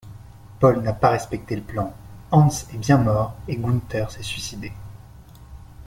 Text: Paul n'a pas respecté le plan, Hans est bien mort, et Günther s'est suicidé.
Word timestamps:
Paul 0.59 0.81
n'a 0.81 0.93
pas 0.93 1.11
respecté 1.11 1.55
le 1.55 1.61
plan, 1.61 1.93
Hans 2.31 2.49
est 2.73 2.77
bien 2.77 2.97
mort, 2.97 3.35
et 3.47 3.55
Günther 3.55 4.09
s'est 4.09 4.23
suicidé. 4.23 4.73